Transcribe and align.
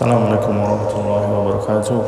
Assalamualaikum 0.00 0.56
warahmatullahi 0.56 1.26
wabarakatuh. 1.28 2.00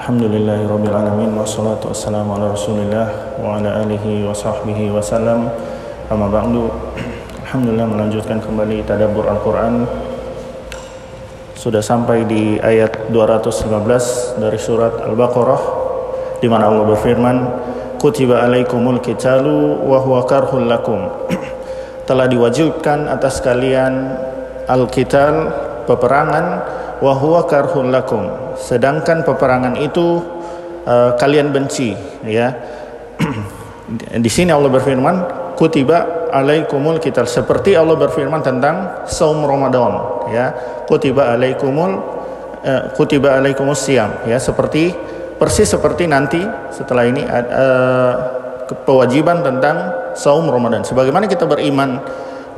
Alhamdulillahi 0.00 0.64
rabbil 0.64 0.96
alamin 0.96 1.28
ala 3.60 3.84
alihi 3.84 4.24
wa 4.24 4.32
sahbihi 4.32 4.88
wa 4.88 5.04
salam 5.04 5.52
Amma 6.08 6.32
ba'du. 6.32 6.72
Alhamdulillah 7.44 7.84
melanjutkan 7.84 8.40
kembali 8.40 8.80
Tadabur 8.88 9.28
Al-Quran. 9.28 9.84
Sudah 11.52 11.84
sampai 11.84 12.24
di 12.24 12.56
ayat 12.56 13.12
215 13.12 14.40
Dari 14.40 14.56
surat 14.56 15.04
Al-Baqarah 15.04 15.62
di 16.40 16.48
mana 16.48 16.72
Allah 16.72 16.96
berfirman 16.96 17.36
Kutiba 18.00 18.40
alaikumul 18.40 19.04
kitalu 19.04 19.84
Wa 19.84 20.00
huwa 20.00 20.24
Telah 22.08 22.24
diwajibkan 22.24 23.04
atas 23.04 23.44
kalian 23.44 24.16
Al-Kital 24.64 25.68
peperangan 25.84 26.44
wa 27.00 27.12
huwa 27.16 27.44
karhun 27.48 27.88
lakum. 27.88 28.54
Sedangkan 28.60 29.24
peperangan 29.24 29.76
itu 29.80 30.20
uh, 30.84 31.16
kalian 31.16 31.50
benci 31.50 31.96
ya. 32.24 32.54
Di 34.24 34.30
sini 34.30 34.54
Allah 34.54 34.70
berfirman 34.70 35.16
kutiba 35.58 36.30
alaikumul 36.30 37.02
kital 37.02 37.26
seperti 37.26 37.74
Allah 37.74 37.98
berfirman 37.98 38.40
tentang 38.40 39.06
saum 39.08 39.42
Ramadan 39.42 40.26
ya. 40.30 40.52
Kutiba 40.86 41.34
alaikumul 41.34 41.92
uh, 42.62 42.82
kutiba 42.94 43.40
alaikumus 43.40 43.80
siam 43.82 44.24
ya. 44.28 44.36
Seperti 44.36 44.92
persis 45.40 45.72
seperti 45.72 46.04
nanti 46.04 46.40
setelah 46.70 47.08
ini 47.08 47.24
uh, 47.24 48.14
kewajiban 48.86 49.42
tentang 49.42 49.76
saum 50.14 50.46
Ramadan. 50.46 50.84
Sebagaimana 50.86 51.26
kita 51.26 51.48
beriman 51.48 51.98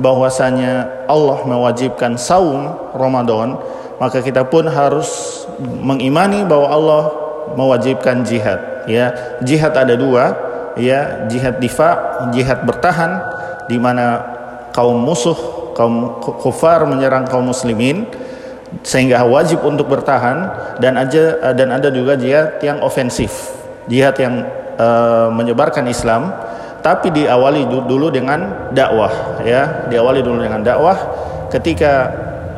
bahwasanya 0.01 1.05
Allah 1.09 1.45
mewajibkan 1.45 2.17
saum 2.17 2.73
Ramadan, 2.97 3.59
maka 4.01 4.25
kita 4.25 4.47
pun 4.49 4.67
harus 4.67 5.43
mengimani 5.61 6.43
bahwa 6.49 6.69
Allah 6.69 7.03
mewajibkan 7.55 8.25
jihad. 8.25 8.87
Ya, 8.89 9.39
jihad 9.45 9.77
ada 9.77 9.95
dua, 9.95 10.35
ya, 10.75 11.29
jihad 11.29 11.63
difa, 11.63 12.25
jihad 12.35 12.65
bertahan 12.67 13.23
di 13.71 13.79
mana 13.79 14.25
kaum 14.75 14.99
musuh, 14.99 15.73
kaum 15.77 16.19
kufar 16.21 16.85
menyerang 16.89 17.29
kaum 17.29 17.53
muslimin 17.53 18.09
sehingga 18.81 19.21
wajib 19.29 19.61
untuk 19.63 19.93
bertahan 19.93 20.49
dan 20.81 20.97
aja 20.97 21.53
dan 21.53 21.69
ada 21.77 21.93
juga 21.93 22.17
jihad 22.17 22.57
yang 22.65 22.81
ofensif, 22.81 23.53
jihad 23.85 24.17
yang 24.17 24.49
uh, 24.81 25.29
menyebarkan 25.29 25.85
Islam 25.87 26.33
tapi 26.83 27.15
diawali 27.15 27.71
dulu 27.87 28.11
dengan 28.11 28.69
dakwah 28.75 29.39
ya. 29.47 29.87
Diawali 29.87 30.21
dulu 30.21 30.43
dengan 30.43 30.61
dakwah. 30.67 30.99
Ketika 31.47 32.11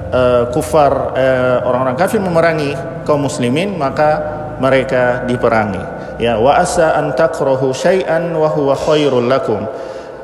uh, 0.08 0.42
kufar 0.48 1.12
uh, 1.12 1.56
orang-orang 1.68 1.94
kafir 1.94 2.18
memerangi 2.24 2.72
kaum 3.04 3.28
muslimin 3.28 3.76
maka 3.76 4.18
mereka 4.56 5.28
diperangi. 5.28 5.92
Ya 6.16 6.40
wa 6.40 6.56
asa 6.56 6.96
an 6.96 7.12
takrahu 7.12 7.76
syai'an 7.76 8.32
wa 8.32 8.48
huwa 8.48 8.72
khairul 8.72 9.28
lakum. 9.28 9.68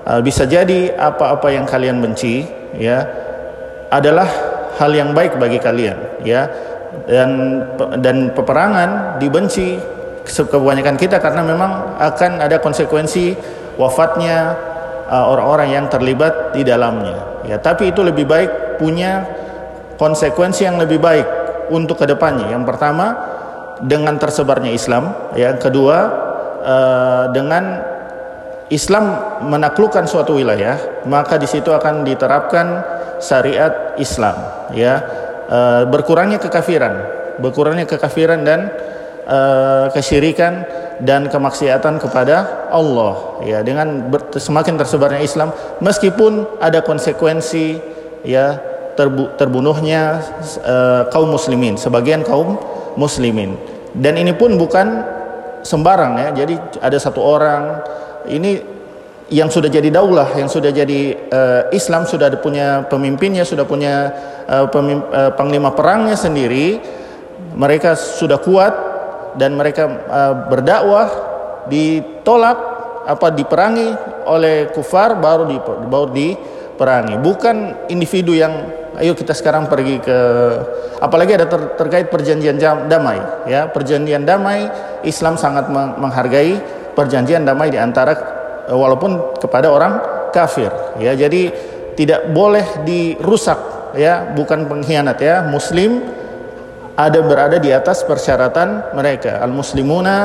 Uh, 0.08 0.24
bisa 0.24 0.48
jadi 0.48 0.96
apa-apa 0.96 1.52
yang 1.52 1.68
kalian 1.68 2.00
benci 2.00 2.48
ya 2.80 3.04
adalah 3.92 4.26
hal 4.80 4.96
yang 4.96 5.12
baik 5.12 5.36
bagi 5.36 5.60
kalian 5.60 6.24
ya. 6.24 6.48
Dan 7.06 7.62
dan 8.00 8.32
peperangan 8.34 9.20
dibenci 9.22 9.78
kebanyakan 10.26 10.96
kita 10.98 11.18
karena 11.18 11.42
memang 11.42 11.98
akan 11.98 12.42
ada 12.42 12.58
konsekuensi 12.62 13.34
wafatnya 13.80 14.52
uh, 15.08 15.24
orang-orang 15.32 15.72
yang 15.72 15.86
terlibat 15.88 16.52
di 16.52 16.60
dalamnya. 16.60 17.16
Ya, 17.48 17.56
tapi 17.56 17.88
itu 17.88 18.04
lebih 18.04 18.28
baik 18.28 18.76
punya 18.76 19.24
konsekuensi 19.96 20.68
yang 20.68 20.76
lebih 20.76 21.00
baik 21.00 21.24
untuk 21.72 22.04
ke 22.04 22.06
depannya. 22.06 22.52
Yang 22.52 22.68
pertama 22.68 23.06
dengan 23.80 24.20
tersebarnya 24.20 24.76
Islam, 24.76 25.32
yang 25.32 25.56
kedua 25.56 25.96
uh, 26.60 27.24
dengan 27.32 27.80
Islam 28.70 29.18
menaklukkan 29.48 30.06
suatu 30.06 30.36
wilayah, 30.38 31.02
maka 31.08 31.40
di 31.40 31.48
situ 31.48 31.74
akan 31.74 32.06
diterapkan 32.06 32.66
syariat 33.18 33.98
Islam, 33.98 34.36
ya 34.70 35.02
uh, 35.50 35.82
berkurangnya 35.90 36.38
kekafiran, 36.38 37.02
berkurangnya 37.42 37.88
kekafiran 37.90 38.46
dan 38.46 38.70
uh, 39.26 39.86
kesyirikan 39.92 40.64
dan 41.00 41.32
kemaksiatan 41.32 41.96
kepada 41.96 42.68
Allah. 42.68 43.40
Ya 43.44 43.64
dengan 43.64 44.12
ber, 44.12 44.28
semakin 44.36 44.76
tersebarnya 44.76 45.24
Islam 45.24 45.52
meskipun 45.80 46.60
ada 46.60 46.84
konsekuensi 46.84 47.80
ya 48.24 48.60
terbu, 48.94 49.36
terbunuhnya 49.40 50.20
uh, 50.64 51.02
kaum 51.08 51.32
muslimin 51.32 51.80
sebagian 51.80 52.20
kaum 52.24 52.60
muslimin. 53.00 53.56
Dan 53.96 54.20
ini 54.20 54.36
pun 54.36 54.54
bukan 54.60 55.02
sembarang 55.64 56.12
ya. 56.20 56.28
Jadi 56.44 56.54
ada 56.78 56.98
satu 57.00 57.20
orang 57.24 57.80
ini 58.28 58.60
yang 59.30 59.46
sudah 59.46 59.70
jadi 59.70 59.94
daulah 59.94 60.34
yang 60.34 60.50
sudah 60.50 60.74
jadi 60.74 61.14
uh, 61.30 61.62
Islam 61.70 62.02
sudah 62.02 62.34
punya 62.42 62.82
pemimpinnya 62.90 63.46
sudah 63.46 63.62
punya 63.62 64.10
pemimp, 64.74 65.06
uh, 65.14 65.30
panglima 65.38 65.70
perangnya 65.70 66.18
sendiri 66.18 66.82
mereka 67.54 67.94
sudah 67.94 68.42
kuat 68.42 68.89
dan 69.38 69.54
mereka 69.54 69.84
uh, 69.86 70.34
berdakwah 70.50 71.08
ditolak 71.70 72.58
apa 73.06 73.32
diperangi 73.32 73.88
oleh 74.28 74.70
kufar 74.70 75.18
baru 75.18 75.48
di 75.48 75.56
baru 75.62 76.08
diperangi. 76.10 77.16
Bukan 77.18 77.86
individu 77.90 78.36
yang 78.36 78.52
ayo 79.00 79.16
kita 79.16 79.32
sekarang 79.32 79.70
pergi 79.70 80.02
ke 80.02 80.18
apalagi 81.00 81.32
ada 81.34 81.46
ter, 81.48 81.60
terkait 81.78 82.06
perjanjian 82.12 82.60
damai 82.86 83.18
ya. 83.48 83.70
Perjanjian 83.70 84.26
damai 84.26 84.68
Islam 85.06 85.40
sangat 85.40 85.70
menghargai 85.72 86.60
perjanjian 86.92 87.46
damai 87.46 87.72
di 87.72 87.78
antara 87.80 88.12
eh, 88.68 88.76
walaupun 88.76 89.40
kepada 89.40 89.72
orang 89.72 89.92
kafir 90.34 90.70
ya. 91.00 91.16
Jadi 91.16 91.50
tidak 91.96 92.30
boleh 92.30 92.84
dirusak 92.84 93.58
ya. 93.96 94.30
Bukan 94.36 94.68
pengkhianat 94.68 95.18
ya. 95.18 95.42
Muslim 95.48 96.19
ada 97.00 97.24
berada 97.24 97.56
di 97.56 97.72
atas 97.72 98.04
persyaratan 98.04 98.92
mereka. 98.92 99.40
Al-muslimuna 99.40 100.16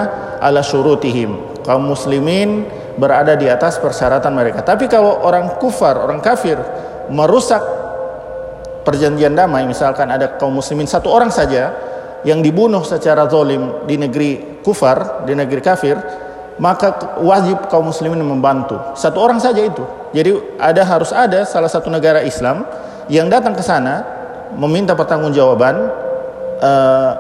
ala 0.44 0.60
syurutihim. 0.60 1.64
Kaum 1.64 1.88
muslimin 1.88 2.68
berada 3.00 3.40
di 3.40 3.48
atas 3.48 3.80
persyaratan 3.80 4.36
mereka. 4.36 4.60
Tapi 4.60 4.92
kalau 4.92 5.24
orang 5.24 5.56
kufar, 5.56 5.96
orang 5.96 6.20
kafir 6.20 6.60
merusak 7.08 7.64
perjanjian 8.84 9.34
damai, 9.34 9.64
misalkan 9.64 10.12
ada 10.12 10.36
kaum 10.36 10.60
muslimin 10.60 10.86
satu 10.86 11.08
orang 11.10 11.32
saja 11.32 11.72
yang 12.28 12.44
dibunuh 12.44 12.84
secara 12.84 13.26
zalim 13.32 13.88
di 13.88 13.96
negeri 13.96 14.62
kufar, 14.62 15.24
di 15.24 15.34
negeri 15.34 15.62
kafir, 15.64 15.96
maka 16.60 17.18
wajib 17.24 17.72
kaum 17.72 17.88
muslimin 17.88 18.20
membantu. 18.20 18.78
Satu 19.00 19.24
orang 19.24 19.40
saja 19.40 19.64
itu. 19.64 19.82
Jadi 20.12 20.60
ada 20.60 20.84
harus 20.84 21.16
ada 21.16 21.48
salah 21.48 21.72
satu 21.72 21.88
negara 21.88 22.20
Islam 22.20 22.68
yang 23.08 23.32
datang 23.32 23.56
ke 23.56 23.64
sana 23.64 24.04
meminta 24.56 24.96
pertanggungjawaban 24.96 26.05
uh, 26.60 27.12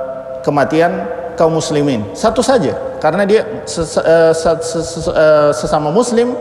kematian 0.45 1.07
kaum 1.35 1.55
muslimin. 1.55 2.03
Satu 2.15 2.39
saja 2.39 2.75
karena 3.03 3.27
dia 3.27 3.41
ses, 3.67 3.99
uh, 3.99 4.31
ses, 4.31 4.61
ses, 4.63 5.07
uh, 5.11 5.51
sesama 5.51 5.91
muslim 5.91 6.35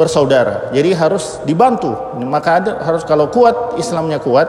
bersaudara. 0.00 0.72
Jadi 0.72 0.96
harus 0.96 1.38
dibantu. 1.44 1.92
Maka 2.24 2.50
ada 2.62 2.72
harus 2.80 3.04
kalau 3.04 3.28
kuat 3.28 3.76
Islamnya 3.76 4.16
kuat 4.16 4.48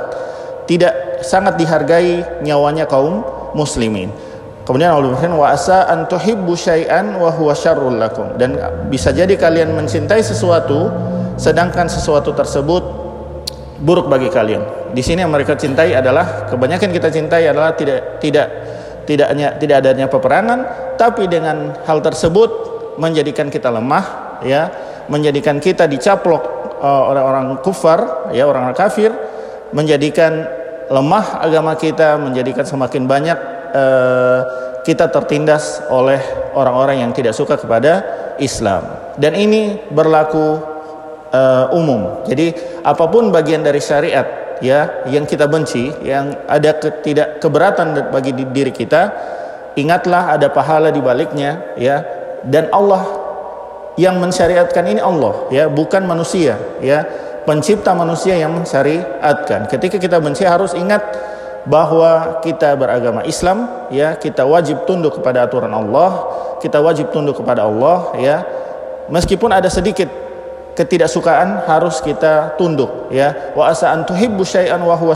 tidak 0.69 1.23
sangat 1.25 1.59
dihargai 1.59 2.44
nyawanya 2.45 2.88
kaum 2.88 3.25
muslimin. 3.51 4.09
Kemudian 4.61 4.94
Allah 4.94 5.11
berfirman 5.17 5.41
wa 5.41 5.50
asa 5.51 5.90
an 5.90 6.06
tuhibbu 6.06 6.53
syai'an 6.53 7.17
wa 7.17 7.34
huwa 7.34 7.51
syarrul 7.51 7.97
lakum. 7.97 8.38
Dan 8.38 8.56
bisa 8.88 9.11
jadi 9.11 9.34
kalian 9.35 9.73
mencintai 9.73 10.22
sesuatu 10.22 10.88
sedangkan 11.35 11.90
sesuatu 11.90 12.31
tersebut 12.31 12.84
buruk 13.81 14.07
bagi 14.07 14.29
kalian. 14.29 14.81
Di 14.91 15.00
sini 15.00 15.24
yang 15.24 15.31
mereka 15.31 15.56
cintai 15.56 15.96
adalah 15.96 16.52
kebanyakan 16.52 16.90
kita 16.91 17.07
cintai 17.07 17.47
adalah 17.47 17.72
tidak 17.76 18.20
tidak 18.20 18.47
tidaknya 19.08 19.55
tidak 19.55 19.76
adanya 19.82 20.05
peperangan, 20.11 20.59
tapi 20.99 21.26
dengan 21.32 21.73
hal 21.88 22.03
tersebut 22.03 22.49
menjadikan 22.99 23.47
kita 23.47 23.72
lemah, 23.72 24.38
ya, 24.43 24.70
menjadikan 25.08 25.58
kita 25.64 25.88
dicaplok 25.88 26.43
uh, 26.84 27.03
orang-orang 27.09 27.59
kufar, 27.64 28.29
ya, 28.35 28.46
orang-orang 28.46 28.78
kafir, 28.78 29.09
menjadikan 29.72 30.46
lemah 30.91 31.40
agama 31.40 31.73
kita, 31.79 32.20
menjadikan 32.20 32.67
semakin 32.67 33.08
banyak 33.08 33.40
uh, 33.72 34.40
kita 34.84 35.08
tertindas 35.08 35.79
oleh 35.88 36.20
orang-orang 36.52 36.99
yang 36.99 37.11
tidak 37.16 37.32
suka 37.32 37.55
kepada 37.55 38.03
Islam. 38.43 39.16
Dan 39.16 39.40
ini 39.40 39.79
berlaku 39.88 40.59
uh, 41.32 41.72
umum. 41.72 42.28
Jadi 42.28 42.53
apa 42.84 43.08
pun 43.08 43.32
bagian 43.32 43.64
dari 43.64 43.79
syariat 43.79 44.51
ya 44.61 45.05
yang 45.09 45.25
kita 45.28 45.49
benci, 45.49 45.91
yang 46.05 46.31
ada 46.46 46.78
ke, 46.78 47.03
tidak 47.03 47.41
keberatan 47.41 48.13
bagi 48.13 48.31
diri 48.31 48.72
kita, 48.72 49.11
ingatlah 49.75 50.37
ada 50.37 50.47
pahala 50.53 50.93
di 50.93 51.02
baliknya 51.02 51.75
ya 51.75 52.05
dan 52.47 52.69
Allah 52.72 53.03
yang 53.99 54.17
mensyariatkan 54.22 54.87
ini 54.87 55.02
Allah 55.03 55.52
ya, 55.52 55.67
bukan 55.67 56.05
manusia 56.08 56.55
ya. 56.79 57.03
Pencipta 57.41 57.97
manusia 57.97 58.37
yang 58.37 58.53
mensyariatkan. 58.53 59.66
Ketika 59.66 59.97
kita 59.97 60.22
benci 60.22 60.46
harus 60.46 60.78
ingat 60.78 61.02
bahwa 61.66 62.41
kita 62.41 62.73
beragama 62.73 63.22
Islam 63.25 63.90
ya 63.93 64.17
kita 64.17 64.41
wajib 64.46 64.85
tunduk 64.90 65.22
kepada 65.22 65.46
aturan 65.46 65.69
Allah 65.69 66.25
kita 66.57 66.81
wajib 66.81 67.14
tunduk 67.14 67.37
kepada 67.37 67.69
Allah 67.69 68.17
ya 68.17 68.41
meskipun 69.14 69.53
ada 69.53 69.69
sedikit 69.69 70.09
ketidaksukaan 70.76 71.68
harus 71.68 72.00
kita 72.00 72.56
tunduk 72.56 73.12
ya. 73.12 73.53
Wa 73.53 73.72
asa 73.72 73.91
an 73.91 74.08
tuhibbu 74.08 74.44
syai'an 74.44 74.79
wa 74.79 74.96
huwa 74.96 75.16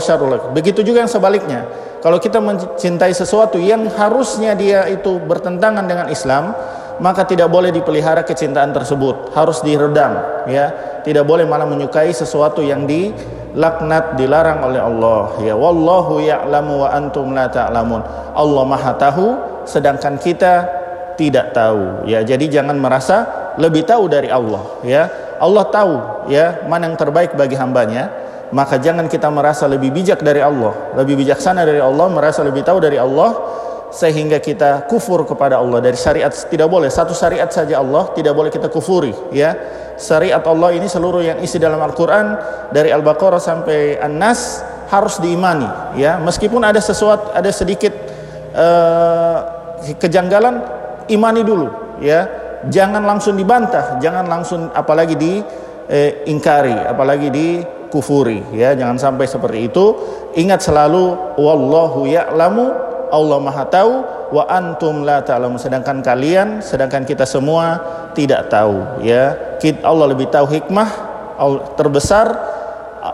begitu 0.52 0.84
juga 0.84 1.04
yang 1.04 1.10
sebaliknya. 1.10 1.64
Kalau 2.04 2.20
kita 2.20 2.38
mencintai 2.38 3.10
sesuatu 3.10 3.58
yang 3.58 3.88
harusnya 3.90 4.54
dia 4.54 4.86
itu 4.86 5.18
bertentangan 5.18 5.84
dengan 5.88 6.06
Islam 6.12 6.54
maka 6.96 7.28
tidak 7.28 7.52
boleh 7.52 7.72
dipelihara 7.72 8.24
kecintaan 8.24 8.72
tersebut. 8.72 9.32
Harus 9.36 9.60
diredam 9.64 10.44
ya. 10.48 10.72
Tidak 11.02 11.24
boleh 11.24 11.48
malah 11.48 11.68
menyukai 11.68 12.10
sesuatu 12.10 12.60
yang 12.64 12.84
dilaknat 12.84 14.18
dilarang 14.20 14.64
oleh 14.64 14.80
Allah 14.80 15.22
ya. 15.42 15.54
Wallahu 15.56 16.20
ya'lamu 16.20 16.84
wa 16.84 16.88
antum 16.92 17.32
la 17.32 17.48
ta'lamun. 17.48 18.00
Allah 18.36 18.64
Maha 18.68 18.92
tahu 18.96 19.26
sedangkan 19.64 20.20
kita 20.20 20.68
tidak 21.16 21.56
tahu 21.56 22.04
ya. 22.04 22.20
Jadi 22.22 22.52
jangan 22.52 22.76
merasa 22.76 23.24
lebih 23.56 23.88
tahu 23.88 24.06
dari 24.06 24.28
Allah 24.28 24.62
ya 24.84 25.25
Allah 25.40 25.64
tahu 25.68 25.94
ya 26.32 26.66
mana 26.66 26.90
yang 26.90 26.96
terbaik 26.98 27.36
bagi 27.36 27.54
hambanya 27.58 28.12
maka 28.54 28.78
jangan 28.78 29.10
kita 29.10 29.26
merasa 29.28 29.66
lebih 29.66 29.90
bijak 29.90 30.22
dari 30.22 30.40
Allah 30.40 30.94
lebih 30.94 31.18
bijaksana 31.18 31.66
dari 31.66 31.82
Allah 31.82 32.06
merasa 32.10 32.46
lebih 32.46 32.62
tahu 32.62 32.78
dari 32.78 32.96
Allah 32.96 33.56
sehingga 33.96 34.42
kita 34.42 34.84
kufur 34.90 35.24
kepada 35.24 35.56
Allah. 35.56 35.80
Dari 35.80 35.96
syariat 35.96 36.28
tidak 36.28 36.68
boleh. 36.68 36.90
Satu 36.90 37.14
syariat 37.14 37.48
saja 37.48 37.80
Allah 37.80 38.10
tidak 38.12 38.34
boleh 38.34 38.50
kita 38.50 38.68
kufuri 38.68 39.14
ya. 39.30 39.54
Syariat 39.96 40.44
Allah 40.44 40.76
ini 40.76 40.84
seluruh 40.84 41.24
yang 41.24 41.38
isi 41.40 41.56
dalam 41.56 41.80
Al-Qur'an 41.80 42.36
dari 42.68 42.92
Al-Baqarah 42.92 43.40
sampai 43.40 43.96
An-Nas 43.96 44.60
harus 44.92 45.16
diimani 45.22 45.96
ya. 45.96 46.20
Meskipun 46.20 46.60
ada 46.60 46.82
sesuatu 46.82 47.32
ada 47.32 47.48
sedikit 47.48 47.96
uh, 48.52 49.38
kejanggalan 49.96 50.60
imani 51.08 51.40
dulu 51.46 51.96
ya 52.04 52.28
jangan 52.72 53.04
langsung 53.04 53.36
dibantah 53.36 54.00
jangan 54.00 54.26
langsung 54.26 54.68
apalagi 54.72 55.14
diingkari 55.16 56.74
eh, 56.74 56.90
apalagi 56.90 57.28
dikufuri 57.30 58.42
ya. 58.52 58.74
Jangan 58.74 58.98
sampai 58.98 59.26
seperti 59.30 59.72
itu. 59.72 59.84
Ingat 60.36 60.60
selalu 60.60 61.36
wallahu 61.40 62.04
ya'lamu 62.04 62.66
Allah 63.06 63.38
Maha 63.38 63.64
tahu 63.70 63.94
wa 64.34 64.42
antum 64.50 65.06
la 65.06 65.22
ta'lamun 65.22 65.56
sedangkan 65.56 66.02
kalian 66.02 66.58
sedangkan 66.58 67.06
kita 67.06 67.22
semua 67.22 67.78
tidak 68.12 68.50
tahu 68.50 69.00
ya. 69.00 69.56
Allah 69.86 70.06
lebih 70.10 70.28
tahu 70.28 70.50
hikmah 70.50 70.88
terbesar 71.78 72.26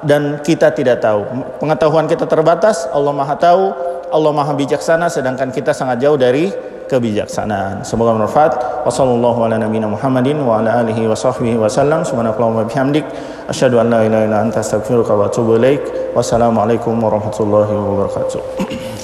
dan 0.02 0.40
kita 0.40 0.72
tidak 0.72 1.04
tahu. 1.04 1.22
Pengetahuan 1.60 2.08
kita 2.08 2.24
terbatas 2.24 2.88
Allah 2.90 3.12
Maha 3.12 3.36
tahu 3.36 3.64
Allah 4.12 4.32
Maha 4.32 4.52
bijaksana 4.56 5.12
sedangkan 5.12 5.52
kita 5.52 5.76
sangat 5.76 6.00
jauh 6.00 6.16
dari 6.16 6.71
kebijaksanaan. 6.92 7.80
Semoga 7.80 8.12
bermanfaat. 8.12 8.84
Wasallallahu 8.84 9.48
ala 9.48 9.56
nabiyina 9.56 9.88
Muhammadin 9.88 10.44
wa 10.44 10.60
ala 10.60 10.84
alihi 10.84 11.08
wa 11.08 11.16
sahbihi 11.16 11.56
wasallam 11.56 12.04
subhanakallahumma 12.04 12.68
bihamdik. 12.68 13.08
Asyhadu 13.48 13.80
an 13.80 13.88
la 13.88 14.04
ilaha 14.04 14.22
illa 14.28 14.38
anta 14.44 14.60
astaghfiruka 14.60 15.16
wa 15.16 15.32
atubu 15.32 15.56
ilaik. 15.56 15.80
Wassalamu 16.12 16.60
alaikum 16.60 17.00
warahmatullahi 17.00 17.72
wabarakatuh 17.72 19.01